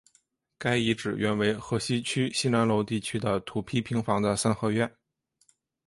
[0.57, 4.91] 该遗址原为河西区西南楼地区的土坯平房的三合院。